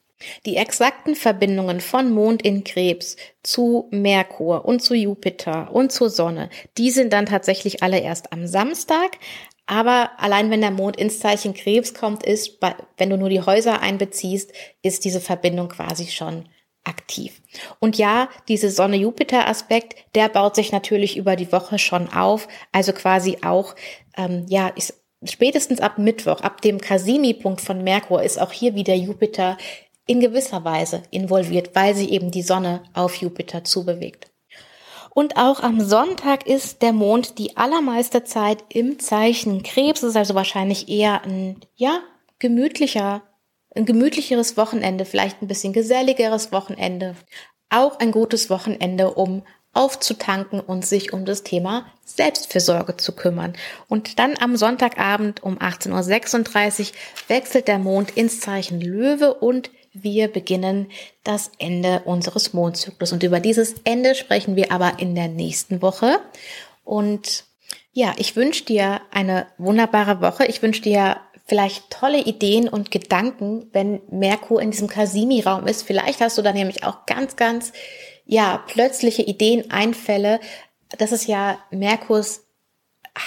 Die 0.46 0.56
exakten 0.56 1.14
Verbindungen 1.14 1.80
von 1.80 2.10
Mond 2.10 2.42
in 2.42 2.64
Krebs 2.64 3.16
zu 3.42 3.88
Merkur 3.90 4.64
und 4.64 4.80
zu 4.80 4.94
Jupiter 4.94 5.70
und 5.72 5.92
zur 5.92 6.10
Sonne, 6.10 6.50
die 6.76 6.90
sind 6.90 7.12
dann 7.12 7.26
tatsächlich 7.26 7.82
alle 7.82 8.00
erst 8.00 8.32
am 8.32 8.46
Samstag. 8.46 9.18
Aber 9.66 10.10
allein 10.18 10.50
wenn 10.50 10.60
der 10.60 10.72
Mond 10.72 10.96
ins 10.96 11.20
Zeichen 11.20 11.54
Krebs 11.54 11.94
kommt, 11.94 12.24
ist, 12.26 12.58
wenn 12.96 13.10
du 13.10 13.16
nur 13.16 13.28
die 13.28 13.40
Häuser 13.40 13.80
einbeziehst, 13.80 14.52
ist 14.82 15.04
diese 15.04 15.20
Verbindung 15.20 15.68
quasi 15.68 16.08
schon 16.08 16.48
aktiv. 16.84 17.40
Und 17.78 17.96
ja, 17.96 18.28
diese 18.48 18.70
Sonne-Jupiter-Aspekt, 18.70 19.94
der 20.14 20.28
baut 20.28 20.56
sich 20.56 20.72
natürlich 20.72 21.16
über 21.16 21.36
die 21.36 21.52
Woche 21.52 21.78
schon 21.78 22.12
auf. 22.12 22.48
Also 22.72 22.92
quasi 22.92 23.38
auch, 23.42 23.76
ähm, 24.16 24.46
ja, 24.48 24.68
ist 24.68 24.94
spätestens 25.24 25.80
ab 25.80 25.98
Mittwoch, 25.98 26.40
ab 26.40 26.62
dem 26.62 26.80
Cassini-Punkt 26.80 27.60
von 27.60 27.84
Merkur, 27.84 28.22
ist 28.22 28.40
auch 28.40 28.52
hier 28.52 28.74
wieder 28.74 28.94
Jupiter 28.94 29.58
in 30.10 30.18
gewisser 30.18 30.64
Weise 30.64 31.04
involviert, 31.12 31.70
weil 31.74 31.94
sie 31.94 32.10
eben 32.10 32.32
die 32.32 32.42
Sonne 32.42 32.82
auf 32.94 33.14
Jupiter 33.14 33.62
zubewegt. 33.62 34.32
Und 35.10 35.36
auch 35.36 35.60
am 35.60 35.80
Sonntag 35.80 36.48
ist 36.48 36.82
der 36.82 36.92
Mond 36.92 37.38
die 37.38 37.56
allermeiste 37.56 38.24
Zeit 38.24 38.64
im 38.70 38.98
Zeichen 38.98 39.62
Krebs. 39.62 40.02
Es 40.02 40.10
ist 40.10 40.16
also 40.16 40.34
wahrscheinlich 40.34 40.88
eher 40.88 41.22
ein, 41.22 41.60
ja, 41.76 42.00
gemütlicher 42.40 43.22
ein 43.72 43.86
gemütlicheres 43.86 44.56
Wochenende, 44.56 45.04
vielleicht 45.04 45.42
ein 45.42 45.46
bisschen 45.46 45.72
geselligeres 45.72 46.50
Wochenende. 46.50 47.14
Auch 47.68 48.00
ein 48.00 48.10
gutes 48.10 48.50
Wochenende, 48.50 49.14
um 49.14 49.44
aufzutanken 49.72 50.58
und 50.58 50.84
sich 50.84 51.12
um 51.12 51.24
das 51.24 51.44
Thema 51.44 51.86
Selbstfürsorge 52.04 52.96
zu 52.96 53.12
kümmern. 53.12 53.52
Und 53.86 54.18
dann 54.18 54.34
am 54.40 54.56
Sonntagabend 54.56 55.44
um 55.44 55.58
18.36 55.58 56.80
Uhr 56.80 56.86
wechselt 57.28 57.68
der 57.68 57.78
Mond 57.78 58.16
ins 58.16 58.40
Zeichen 58.40 58.80
Löwe 58.80 59.34
und 59.34 59.70
wir 59.92 60.28
beginnen 60.28 60.90
das 61.24 61.50
Ende 61.58 62.02
unseres 62.04 62.52
Mondzyklus. 62.52 63.12
Und 63.12 63.22
über 63.22 63.40
dieses 63.40 63.74
Ende 63.84 64.14
sprechen 64.14 64.56
wir 64.56 64.72
aber 64.72 64.98
in 64.98 65.14
der 65.14 65.28
nächsten 65.28 65.82
Woche. 65.82 66.20
Und 66.84 67.44
ja, 67.92 68.14
ich 68.18 68.36
wünsche 68.36 68.64
dir 68.64 69.00
eine 69.10 69.46
wunderbare 69.58 70.20
Woche. 70.20 70.46
Ich 70.46 70.62
wünsche 70.62 70.82
dir 70.82 71.16
vielleicht 71.46 71.90
tolle 71.90 72.20
Ideen 72.20 72.68
und 72.68 72.92
Gedanken, 72.92 73.68
wenn 73.72 74.00
Merkur 74.08 74.62
in 74.62 74.70
diesem 74.70 74.86
Kasimi-Raum 74.86 75.66
ist. 75.66 75.82
Vielleicht 75.82 76.20
hast 76.20 76.38
du 76.38 76.42
da 76.42 76.52
nämlich 76.52 76.84
auch 76.84 77.06
ganz, 77.06 77.34
ganz, 77.34 77.72
ja, 78.24 78.62
plötzliche 78.68 79.22
Ideen, 79.22 79.72
Einfälle. 79.72 80.38
Das 80.96 81.10
ist 81.10 81.26
ja 81.26 81.58
Merkurs 81.72 82.44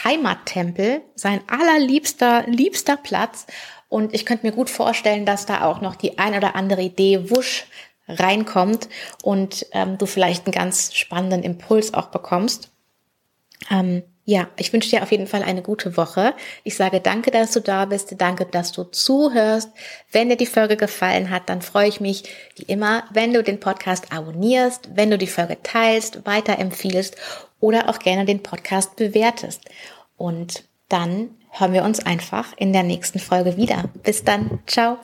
Heimattempel, 0.05 1.01
sein 1.15 1.41
allerliebster, 1.47 2.45
liebster 2.47 2.95
Platz. 2.95 3.45
Und 3.93 4.15
ich 4.15 4.25
könnte 4.25 4.43
mir 4.43 4.53
gut 4.53 4.71
vorstellen, 4.71 5.23
dass 5.23 5.45
da 5.45 5.65
auch 5.65 5.79
noch 5.79 5.95
die 5.95 6.17
ein 6.17 6.33
oder 6.33 6.55
andere 6.55 6.81
Idee 6.81 7.29
wusch 7.29 7.67
reinkommt 8.07 8.89
und 9.21 9.67
ähm, 9.71 9.99
du 9.99 10.07
vielleicht 10.07 10.47
einen 10.47 10.51
ganz 10.51 10.95
spannenden 10.95 11.43
Impuls 11.43 11.93
auch 11.93 12.07
bekommst. 12.07 12.71
Ähm, 13.69 14.01
ja, 14.25 14.47
ich 14.57 14.73
wünsche 14.73 14.89
dir 14.89 15.03
auf 15.03 15.11
jeden 15.11 15.27
Fall 15.27 15.43
eine 15.43 15.61
gute 15.61 15.95
Woche. 15.95 16.33
Ich 16.63 16.75
sage 16.75 17.01
danke, 17.01 17.29
dass 17.29 17.51
du 17.51 17.59
da 17.59 17.85
bist. 17.85 18.15
Danke, 18.17 18.47
dass 18.47 18.71
du 18.71 18.83
zuhörst. 18.83 19.69
Wenn 20.11 20.29
dir 20.29 20.37
die 20.37 20.47
Folge 20.47 20.75
gefallen 20.75 21.29
hat, 21.29 21.47
dann 21.47 21.61
freue 21.61 21.87
ich 21.87 22.01
mich 22.01 22.23
wie 22.55 22.63
immer, 22.63 23.03
wenn 23.13 23.31
du 23.31 23.43
den 23.43 23.59
Podcast 23.59 24.11
abonnierst, 24.11 24.89
wenn 24.95 25.11
du 25.11 25.19
die 25.19 25.27
Folge 25.27 25.59
teilst, 25.61 26.25
weiterempfiehlst 26.25 27.15
oder 27.59 27.89
auch 27.89 27.99
gerne 27.99 28.25
den 28.25 28.41
Podcast 28.41 28.95
bewertest. 28.95 29.61
Und 30.17 30.63
dann 30.89 31.29
hören 31.53 31.73
wir 31.73 31.83
uns 31.83 32.05
einfach 32.05 32.53
in 32.57 32.73
der 32.73 32.83
nächsten 32.83 33.19
Folge 33.19 33.57
wieder. 33.57 33.85
Bis 34.03 34.23
dann. 34.23 34.59
Ciao. 34.67 34.97